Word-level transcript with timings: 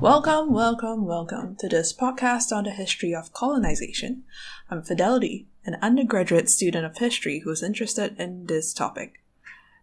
Welcome, 0.00 0.52
welcome, 0.52 1.06
welcome 1.06 1.56
to 1.56 1.70
this 1.70 1.90
podcast 1.94 2.54
on 2.54 2.64
the 2.64 2.70
history 2.70 3.14
of 3.14 3.32
colonization. 3.32 4.24
I'm 4.70 4.82
Fidelity, 4.82 5.46
an 5.64 5.78
undergraduate 5.80 6.50
student 6.50 6.84
of 6.84 6.98
history 6.98 7.40
who's 7.40 7.62
interested 7.62 8.20
in 8.20 8.44
this 8.44 8.74
topic. 8.74 9.22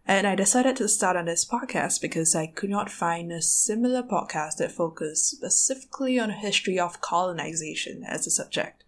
And 0.06 0.24
I 0.24 0.36
decided 0.36 0.76
to 0.76 0.88
start 0.88 1.16
on 1.16 1.24
this 1.24 1.44
podcast 1.44 2.00
because 2.00 2.36
I 2.36 2.46
could 2.46 2.70
not 2.70 2.92
find 2.92 3.32
a 3.32 3.42
similar 3.42 4.04
podcast 4.04 4.58
that 4.58 4.70
focused 4.70 5.30
specifically 5.30 6.16
on 6.16 6.28
the 6.28 6.34
history 6.34 6.78
of 6.78 7.00
colonization 7.00 8.04
as 8.06 8.24
a 8.24 8.30
subject. 8.30 8.84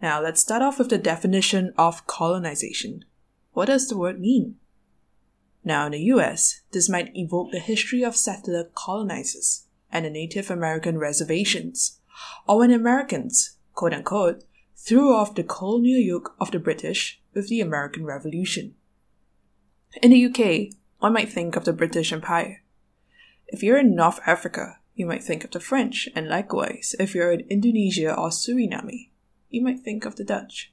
Now, 0.00 0.22
let's 0.22 0.40
start 0.40 0.62
off 0.62 0.78
with 0.78 0.88
the 0.88 0.98
definition 0.98 1.74
of 1.76 2.06
colonization. 2.06 3.04
What 3.52 3.66
does 3.66 3.88
the 3.88 3.98
word 3.98 4.18
mean? 4.18 4.56
Now, 5.62 5.84
in 5.86 5.92
the 5.92 6.00
US, 6.04 6.62
this 6.72 6.88
might 6.88 7.14
evoke 7.14 7.52
the 7.52 7.58
history 7.58 8.02
of 8.02 8.16
settler 8.16 8.70
colonizers 8.74 9.66
and 9.92 10.04
the 10.04 10.10
Native 10.10 10.50
American 10.50 10.98
reservations, 10.98 12.00
or 12.48 12.58
when 12.58 12.72
Americans, 12.72 13.56
quote 13.74 13.92
unquote, 13.92 14.44
threw 14.76 15.14
off 15.14 15.34
the 15.34 15.44
colonial 15.44 16.00
yoke 16.00 16.34
of 16.40 16.50
the 16.50 16.58
British 16.58 17.20
with 17.34 17.48
the 17.48 17.60
American 17.60 18.04
Revolution. 18.04 18.74
In 20.02 20.10
the 20.10 20.26
UK, 20.26 20.74
one 20.98 21.12
might 21.12 21.30
think 21.30 21.56
of 21.56 21.64
the 21.64 21.72
British 21.72 22.12
Empire. 22.12 22.62
If 23.48 23.62
you're 23.62 23.78
in 23.78 23.94
North 23.94 24.20
Africa, 24.26 24.78
you 24.94 25.06
might 25.06 25.22
think 25.22 25.44
of 25.44 25.50
the 25.50 25.60
French, 25.60 26.08
and 26.14 26.28
likewise, 26.28 26.94
if 26.98 27.14
you're 27.14 27.32
in 27.32 27.40
Indonesia 27.48 28.14
or 28.14 28.30
Suriname, 28.30 29.10
you 29.50 29.62
might 29.62 29.80
think 29.80 30.04
of 30.04 30.16
the 30.16 30.24
Dutch. 30.24 30.72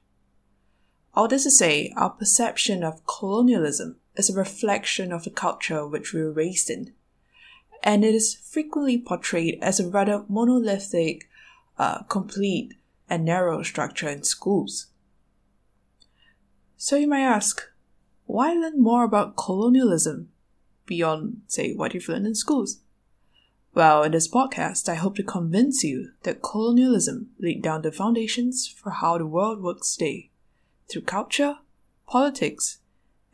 All 1.13 1.27
this 1.27 1.43
to 1.43 1.51
say, 1.51 1.93
our 1.97 2.11
perception 2.11 2.83
of 2.83 3.05
colonialism 3.05 3.97
is 4.15 4.29
a 4.29 4.37
reflection 4.37 5.11
of 5.11 5.23
the 5.23 5.29
culture 5.29 5.85
which 5.87 6.13
we 6.13 6.21
were 6.21 6.31
raised 6.31 6.69
in, 6.69 6.93
and 7.83 8.03
it 8.03 8.13
is 8.13 8.35
frequently 8.35 8.97
portrayed 8.97 9.57
as 9.61 9.79
a 9.79 9.87
rather 9.87 10.25
monolithic, 10.27 11.29
uh, 11.77 12.03
complete, 12.03 12.73
and 13.09 13.25
narrow 13.25 13.63
structure 13.63 14.09
in 14.09 14.23
schools. 14.23 14.87
So 16.77 16.95
you 16.95 17.07
might 17.07 17.21
ask, 17.21 17.61
why 18.25 18.53
learn 18.53 18.81
more 18.81 19.03
about 19.03 19.35
colonialism 19.35 20.29
beyond, 20.85 21.41
say, 21.47 21.73
what 21.73 21.93
you've 21.93 22.07
learned 22.07 22.27
in 22.27 22.35
schools? 22.35 22.79
Well, 23.73 24.03
in 24.03 24.11
this 24.11 24.27
podcast, 24.27 24.89
I 24.89 24.95
hope 24.95 25.15
to 25.17 25.23
convince 25.23 25.83
you 25.83 26.11
that 26.23 26.41
colonialism 26.41 27.29
laid 27.39 27.61
down 27.61 27.81
the 27.81 27.91
foundations 27.91 28.67
for 28.67 28.91
how 28.91 29.17
the 29.17 29.25
world 29.25 29.61
works 29.61 29.95
today 29.95 30.31
through 30.89 31.03
culture, 31.03 31.57
politics, 32.07 32.79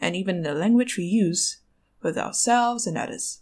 and 0.02 0.16
even 0.16 0.42
the 0.42 0.54
language 0.54 0.98
we 0.98 1.06
use 1.06 1.60
with 2.02 2.18
ourselves 2.18 2.86
and 2.86 2.98
others. 2.98 3.42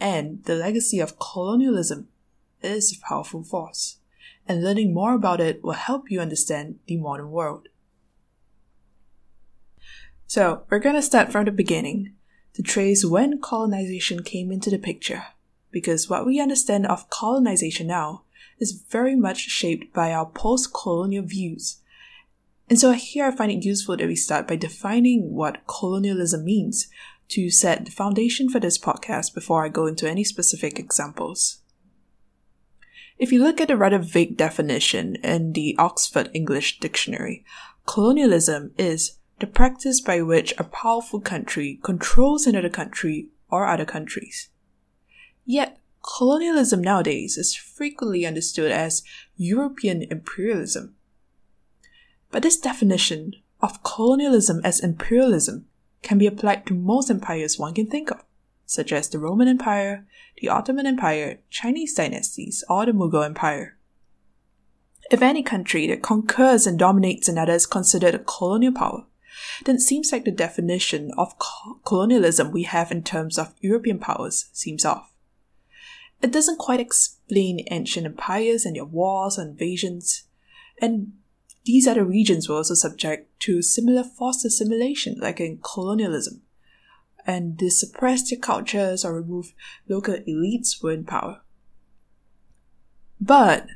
And 0.00 0.42
the 0.44 0.54
legacy 0.54 0.98
of 0.98 1.18
colonialism 1.18 2.08
is 2.62 2.96
a 2.96 3.06
powerful 3.06 3.44
force, 3.44 3.98
and 4.48 4.64
learning 4.64 4.94
more 4.94 5.12
about 5.12 5.40
it 5.40 5.62
will 5.62 5.74
help 5.74 6.10
you 6.10 6.20
understand 6.20 6.78
the 6.86 6.96
modern 6.96 7.30
world. 7.30 7.68
So, 10.26 10.62
we're 10.70 10.78
going 10.78 10.94
to 10.94 11.02
start 11.02 11.30
from 11.30 11.44
the 11.44 11.52
beginning 11.52 12.14
to 12.54 12.62
trace 12.62 13.04
when 13.04 13.40
colonization 13.40 14.22
came 14.22 14.50
into 14.50 14.70
the 14.70 14.78
picture, 14.78 15.24
because 15.70 16.08
what 16.08 16.24
we 16.24 16.40
understand 16.40 16.86
of 16.86 17.10
colonization 17.10 17.88
now 17.88 18.22
is 18.58 18.84
very 18.88 19.16
much 19.16 19.38
shaped 19.38 19.92
by 19.92 20.12
our 20.12 20.26
post 20.26 20.72
colonial 20.72 21.24
views. 21.24 21.78
And 22.70 22.78
so, 22.78 22.92
here 22.92 23.26
I 23.26 23.36
find 23.36 23.52
it 23.52 23.64
useful 23.64 23.96
that 23.98 24.06
we 24.06 24.16
start 24.16 24.48
by 24.48 24.56
defining 24.56 25.34
what 25.34 25.66
colonialism 25.66 26.44
means 26.44 26.88
to 27.30 27.50
set 27.50 27.84
the 27.84 27.90
foundation 27.90 28.48
for 28.48 28.60
this 28.60 28.78
podcast 28.78 29.34
before 29.34 29.64
I 29.64 29.68
go 29.68 29.86
into 29.86 30.08
any 30.08 30.24
specific 30.24 30.78
examples. 30.78 31.60
If 33.18 33.32
you 33.32 33.42
look 33.42 33.60
at 33.60 33.68
the 33.68 33.76
rather 33.76 33.98
vague 33.98 34.36
definition 34.36 35.16
in 35.16 35.52
the 35.52 35.76
Oxford 35.78 36.30
English 36.32 36.80
Dictionary, 36.80 37.44
colonialism 37.86 38.72
is 38.78 39.18
the 39.40 39.46
practice 39.46 40.00
by 40.00 40.22
which 40.22 40.54
a 40.58 40.64
powerful 40.64 41.20
country 41.20 41.78
controls 41.82 42.46
another 42.46 42.68
country 42.68 43.28
or 43.50 43.66
other 43.66 43.84
countries. 43.84 44.48
Yet, 45.44 45.78
colonialism 46.02 46.80
nowadays 46.80 47.36
is 47.36 47.54
frequently 47.54 48.24
understood 48.24 48.70
as 48.72 49.02
European 49.36 50.02
imperialism. 50.10 50.94
But 52.30 52.42
this 52.42 52.58
definition 52.58 53.34
of 53.60 53.82
colonialism 53.82 54.60
as 54.64 54.80
imperialism 54.80 55.66
can 56.02 56.18
be 56.18 56.26
applied 56.26 56.66
to 56.66 56.74
most 56.74 57.10
empires 57.10 57.58
one 57.58 57.74
can 57.74 57.86
think 57.86 58.10
of, 58.10 58.22
such 58.66 58.92
as 58.92 59.08
the 59.08 59.18
Roman 59.18 59.48
Empire, 59.48 60.06
the 60.40 60.48
Ottoman 60.48 60.86
Empire, 60.86 61.40
Chinese 61.50 61.94
dynasties, 61.94 62.64
or 62.68 62.86
the 62.86 62.92
Mughal 62.92 63.24
Empire. 63.24 63.76
If 65.10 65.22
any 65.22 65.42
country 65.42 65.86
that 65.88 66.02
conquers 66.02 66.66
and 66.66 66.78
dominates 66.78 67.28
another 67.28 67.54
is 67.54 67.66
considered 67.66 68.14
a 68.14 68.20
colonial 68.20 68.72
power, 68.72 69.06
then 69.64 69.76
it 69.76 69.80
seems 69.80 70.12
like 70.12 70.24
the 70.24 70.30
definition 70.30 71.10
of 71.16 71.38
co- 71.38 71.80
colonialism 71.84 72.52
we 72.52 72.62
have 72.64 72.90
in 72.90 73.02
terms 73.02 73.38
of 73.38 73.54
European 73.60 73.98
powers 73.98 74.48
seems 74.52 74.84
off. 74.84 75.12
It 76.22 76.32
doesn't 76.32 76.58
quite 76.58 76.80
explain 76.80 77.66
ancient 77.70 78.06
empires 78.06 78.64
and 78.64 78.76
their 78.76 78.84
wars 78.84 79.38
and 79.38 79.50
invasions, 79.50 80.24
and 80.80 81.12
these 81.70 81.86
other 81.86 82.04
regions 82.04 82.48
were 82.48 82.56
also 82.56 82.74
subject 82.74 83.30
to 83.38 83.62
similar 83.62 84.02
forced 84.02 84.44
assimilation, 84.44 85.16
like 85.20 85.38
in 85.38 85.60
colonialism, 85.62 86.42
and 87.24 87.58
they 87.58 87.68
suppressed 87.68 88.28
their 88.28 88.40
cultures 88.40 89.04
or 89.04 89.14
removed 89.14 89.52
local 89.88 90.14
elites 90.14 90.82
were 90.82 90.90
in 90.90 91.04
power. 91.04 91.42
But 93.20 93.68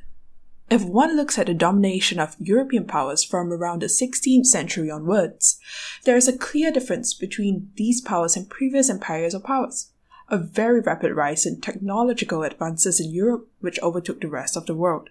if 0.69 0.83
one 0.83 1.15
looks 1.15 1.39
at 1.39 1.47
the 1.47 1.55
domination 1.55 2.19
of 2.19 2.35
European 2.41 2.85
powers 2.85 3.23
from 3.23 3.53
around 3.53 3.83
the 3.83 3.87
16th 3.87 4.47
century 4.47 4.91
onwards, 4.91 5.61
there 6.03 6.17
is 6.17 6.27
a 6.27 6.37
clear 6.37 6.73
difference 6.73 7.15
between 7.15 7.71
these 7.77 8.01
powers 8.01 8.37
and 8.37 8.51
previous 8.51 8.91
empires 8.91 9.37
or 9.37 9.41
powers. 9.41 9.93
A 10.31 10.37
very 10.37 10.81
rapid 10.81 11.13
rise 11.13 11.47
in 11.47 11.61
technological 11.61 12.43
advances 12.43 12.99
in 12.99 13.13
Europe, 13.13 13.49
which 13.61 13.79
overtook 13.83 14.21
the 14.21 14.29
rest 14.29 14.57
of 14.57 14.67
the 14.67 14.75
world. 14.75 15.11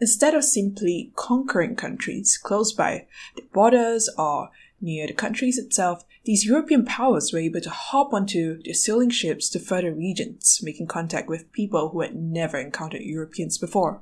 Instead 0.00 0.34
of 0.34 0.42
simply 0.42 1.12
conquering 1.14 1.76
countries 1.76 2.38
close 2.42 2.72
by 2.72 3.06
the 3.36 3.42
borders 3.52 4.08
or 4.16 4.50
near 4.80 5.06
the 5.06 5.12
countries 5.12 5.58
itself, 5.58 6.04
these 6.24 6.46
European 6.46 6.86
powers 6.86 7.32
were 7.32 7.38
able 7.38 7.60
to 7.60 7.68
hop 7.68 8.14
onto 8.14 8.62
their 8.62 8.72
sailing 8.72 9.10
ships 9.10 9.50
to 9.50 9.58
further 9.58 9.92
regions, 9.92 10.60
making 10.62 10.86
contact 10.86 11.28
with 11.28 11.52
people 11.52 11.90
who 11.90 12.00
had 12.00 12.16
never 12.16 12.56
encountered 12.56 13.02
Europeans 13.02 13.58
before. 13.58 14.00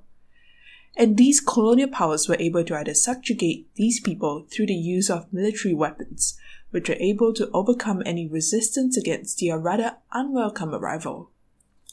And 0.97 1.17
these 1.17 1.41
colonial 1.41 1.89
powers 1.89 2.29
were 2.29 2.37
able 2.39 2.65
to 2.65 2.77
either 2.77 2.95
subjugate 2.95 3.69
these 3.75 4.01
people 4.01 4.47
through 4.51 4.67
the 4.67 4.75
use 4.75 5.11
of 5.11 5.33
military 5.33 5.75
weapons, 5.75 6.39
which 6.71 6.89
were 6.89 6.97
able 7.01 7.33
to 7.35 7.51
overcome 7.53 8.03
any 8.07 8.29
resistance 8.29 8.97
against 8.97 9.41
their 9.41 9.59
rather 9.59 9.97
unwelcome 10.13 10.75
arrival, 10.75 11.31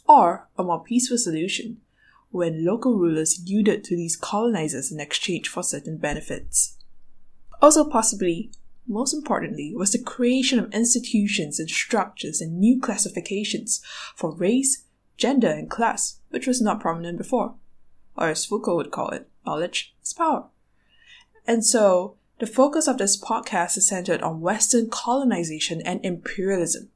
or 0.07 0.47
a 0.57 0.63
more 0.63 0.83
peaceful 0.83 1.17
solution, 1.17 1.81
when 2.35 2.65
local 2.65 2.97
rulers 2.97 3.39
yielded 3.45 3.83
to 3.83 3.95
these 3.95 4.15
colonizers 4.15 4.91
in 4.91 4.99
exchange 4.99 5.47
for 5.47 5.63
certain 5.63 5.97
benefits. 5.97 6.77
Also, 7.61 7.89
possibly, 7.89 8.51
most 8.87 9.13
importantly, 9.13 9.73
was 9.75 9.91
the 9.91 10.03
creation 10.03 10.59
of 10.59 10.73
institutions 10.73 11.59
and 11.59 11.69
structures 11.69 12.41
and 12.41 12.59
new 12.59 12.79
classifications 12.79 13.81
for 14.15 14.35
race, 14.35 14.83
gender, 15.17 15.49
and 15.49 15.69
class, 15.69 16.19
which 16.29 16.47
was 16.47 16.61
not 16.61 16.79
prominent 16.79 17.17
before 17.17 17.55
or 18.17 18.29
as 18.29 18.45
Foucault 18.45 18.75
would 18.75 18.91
call 18.91 19.09
it, 19.09 19.27
knowledge 19.45 19.93
is 20.03 20.13
power. 20.13 20.45
And 21.45 21.65
so, 21.65 22.15
the 22.39 22.47
focus 22.47 22.87
of 22.87 22.97
this 22.97 23.21
podcast 23.21 23.77
is 23.77 23.87
centered 23.87 24.21
on 24.21 24.41
Western 24.41 24.89
colonization 24.89 25.81
and 25.81 26.03
imperialism. 26.03 26.89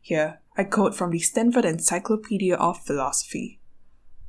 Here, 0.00 0.40
I 0.56 0.64
quote 0.64 0.94
from 0.94 1.10
the 1.10 1.18
Stanford 1.18 1.64
Encyclopedia 1.64 2.56
of 2.56 2.82
Philosophy. 2.84 3.57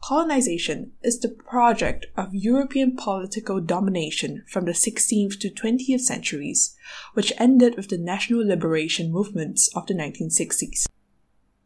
Colonization 0.01 0.94
is 1.04 1.19
the 1.19 1.30
project 1.30 2.07
of 2.16 2.34
European 2.34 2.96
political 2.96 3.60
domination 3.60 4.44
from 4.48 4.66
the 4.66 4.72
16th 4.72 5.40
to 5.40 5.50
20th 5.50 6.00
centuries, 6.01 6.75
which 7.13 7.34
ended 7.38 7.75
with 7.75 7.90
the 7.90 7.98
national 7.98 8.46
liberation 8.46 9.12
movements 9.12 9.69
of 9.75 9.86
the 9.88 9.94
1960s. 9.94 10.88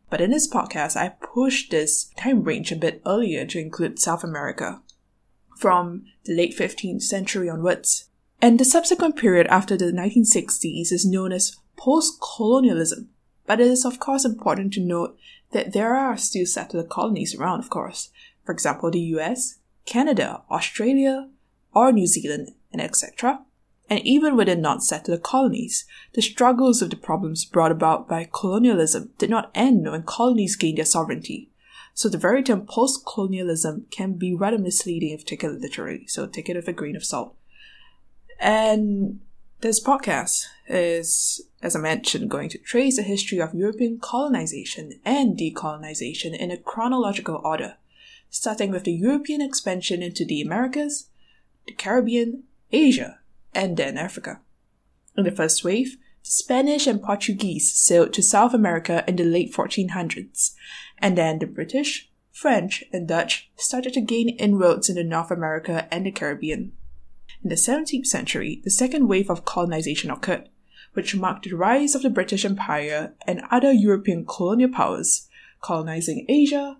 But 0.09 0.19
in 0.19 0.31
this 0.31 0.51
podcast, 0.51 0.97
I 0.97 1.09
pushed 1.09 1.71
this 1.71 2.11
time 2.17 2.43
range 2.43 2.71
a 2.71 2.75
bit 2.75 3.01
earlier 3.05 3.45
to 3.45 3.59
include 3.59 3.99
South 3.99 4.23
America, 4.23 4.81
from 5.57 6.05
the 6.25 6.35
late 6.35 6.57
15th 6.57 7.03
century 7.03 7.49
onwards. 7.49 8.09
And 8.41 8.59
the 8.59 8.65
subsequent 8.65 9.15
period 9.15 9.47
after 9.47 9.77
the 9.77 9.85
1960s 9.85 10.91
is 10.91 11.05
known 11.05 11.31
as 11.31 11.55
post 11.77 12.19
colonialism. 12.35 13.09
But 13.45 13.61
it 13.61 13.67
is, 13.67 13.85
of 13.85 13.99
course, 13.99 14.25
important 14.25 14.73
to 14.73 14.81
note 14.81 15.17
that 15.51 15.73
there 15.73 15.95
are 15.95 16.17
still 16.17 16.45
settler 16.45 16.83
colonies 16.83 17.35
around, 17.35 17.59
of 17.59 17.69
course. 17.69 18.09
For 18.45 18.51
example, 18.51 18.91
the 18.91 18.99
US, 18.99 19.59
Canada, 19.85 20.43
Australia, 20.49 21.29
or 21.73 21.91
New 21.91 22.07
Zealand, 22.07 22.51
and 22.71 22.81
etc. 22.81 23.41
And 23.89 23.99
even 24.05 24.35
within 24.35 24.61
non-settler 24.61 25.17
colonies, 25.17 25.85
the 26.13 26.21
struggles 26.21 26.81
of 26.81 26.89
the 26.89 26.95
problems 26.95 27.45
brought 27.45 27.71
about 27.71 28.07
by 28.07 28.29
colonialism 28.31 29.11
did 29.17 29.29
not 29.29 29.51
end 29.53 29.89
when 29.89 30.03
colonies 30.03 30.55
gained 30.55 30.77
their 30.77 30.85
sovereignty. 30.85 31.51
So 31.93 32.09
the 32.09 32.17
very 32.17 32.41
term 32.41 32.65
post 32.65 33.05
colonialism 33.05 33.85
can 33.91 34.13
be 34.13 34.33
rather 34.33 34.57
misleading 34.57 35.11
if 35.11 35.25
taken 35.25 35.61
literally, 35.61 36.07
so 36.07 36.25
take 36.25 36.49
it 36.49 36.55
with 36.55 36.67
a 36.67 36.73
grain 36.73 36.95
of 36.95 37.05
salt. 37.05 37.35
And 38.39 39.19
this 39.61 39.83
podcast 39.83 40.45
is, 40.67 41.41
as 41.61 41.75
I 41.75 41.79
mentioned, 41.79 42.31
going 42.31 42.49
to 42.49 42.57
trace 42.57 42.95
the 42.95 43.03
history 43.03 43.39
of 43.39 43.53
European 43.53 43.99
colonization 43.99 44.99
and 45.05 45.37
decolonization 45.37 46.35
in 46.35 46.51
a 46.51 46.57
chronological 46.57 47.39
order, 47.43 47.77
starting 48.33 48.71
with 48.71 48.83
the 48.83 48.91
European 48.91 49.41
expansion 49.41 50.01
into 50.01 50.25
the 50.25 50.41
Americas, 50.41 51.07
the 51.67 51.71
Caribbean, 51.71 52.41
Asia, 52.71 53.19
and 53.53 53.77
then 53.77 53.95
Africa. 53.95 54.41
In 55.15 55.23
the 55.23 55.31
first 55.31 55.63
wave, 55.63 55.97
the 56.23 56.31
Spanish 56.31 56.87
and 56.87 56.99
Portuguese 56.99 57.71
sailed 57.71 58.11
to 58.13 58.23
South 58.23 58.55
America 58.55 59.03
in 59.07 59.17
the 59.17 59.23
late 59.23 59.53
1400s, 59.53 60.55
and 60.97 61.15
then 61.15 61.37
the 61.37 61.45
British, 61.45 62.09
French, 62.31 62.83
and 62.91 63.07
Dutch 63.07 63.51
started 63.55 63.93
to 63.93 64.01
gain 64.01 64.29
inroads 64.29 64.89
into 64.89 65.03
North 65.03 65.29
America 65.29 65.87
and 65.93 66.07
the 66.07 66.11
Caribbean. 66.11 66.71
In 67.43 67.49
the 67.49 67.55
17th 67.55 68.07
century, 68.07 68.61
the 68.63 68.71
second 68.71 69.07
wave 69.07 69.29
of 69.29 69.45
colonization 69.45 70.09
occurred, 70.09 70.49
which 70.93 71.15
marked 71.15 71.45
the 71.45 71.55
rise 71.55 71.93
of 71.93 72.01
the 72.01 72.09
British 72.09 72.45
Empire 72.45 73.13
and 73.27 73.43
other 73.51 73.71
European 73.71 74.25
colonial 74.25 74.71
powers, 74.71 75.29
colonizing 75.61 76.25
Asia, 76.27 76.77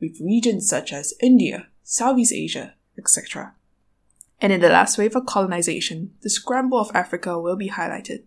with 0.00 0.20
regions 0.20 0.68
such 0.68 0.92
as 0.92 1.14
India, 1.20 1.68
Southeast 1.82 2.32
Asia, 2.32 2.74
etc. 2.98 3.54
And 4.40 4.52
in 4.52 4.60
the 4.60 4.68
last 4.68 4.98
wave 4.98 5.16
of 5.16 5.26
colonization, 5.26 6.12
the 6.22 6.30
scramble 6.30 6.78
of 6.78 6.90
Africa 6.94 7.38
will 7.38 7.56
be 7.56 7.70
highlighted. 7.70 8.24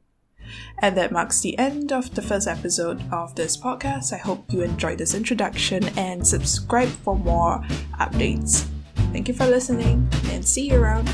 And 0.80 0.98
that 0.98 1.12
marks 1.12 1.42
the 1.42 1.58
end 1.60 1.92
of 1.92 2.16
the 2.16 2.22
first 2.22 2.48
episode 2.48 3.04
of 3.12 3.36
this 3.36 3.56
podcast. 3.56 4.14
I 4.14 4.18
hope 4.18 4.52
you 4.52 4.62
enjoyed 4.62 4.98
this 4.98 5.14
introduction 5.14 5.84
and 5.98 6.26
subscribe 6.26 6.90
for 6.90 7.16
more 7.16 7.60
updates. 8.00 8.66
Thank 9.12 9.28
you 9.28 9.34
for 9.34 9.46
listening 9.46 10.10
and 10.32 10.46
see 10.46 10.70
you 10.70 10.82
around. 10.82 11.10